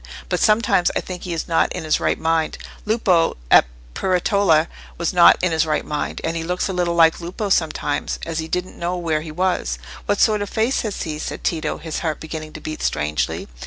But 0.29 0.39
sometimes 0.39 0.89
I 0.95 0.99
think 0.99 1.21
he 1.25 1.33
is 1.33 1.47
not 1.47 1.71
in 1.73 1.83
his 1.83 1.99
right 1.99 2.17
mind: 2.19 2.57
Lupo, 2.85 3.37
at 3.51 3.65
Peretola, 3.93 4.67
was 4.97 5.13
not 5.13 5.37
in 5.43 5.51
his 5.51 5.67
right 5.67 5.85
mind, 5.85 6.21
and 6.23 6.35
he 6.35 6.43
looks 6.43 6.67
a 6.67 6.73
little 6.73 6.95
like 6.95 7.21
Lupo 7.21 7.49
sometimes, 7.49 8.17
as 8.25 8.39
if 8.39 8.41
he 8.41 8.47
didn't 8.47 8.79
know 8.79 8.97
where 8.97 9.21
he 9.21 9.31
was." 9.31 9.77
"What 10.07 10.19
sort 10.19 10.41
of 10.41 10.49
face 10.49 10.81
has 10.81 11.03
he?" 11.03 11.19
said 11.19 11.43
Tito, 11.43 11.77
his 11.77 11.99
heart 11.99 12.19
beginning 12.19 12.53
to 12.53 12.59
beat 12.61 12.81
strangely. 12.81 13.47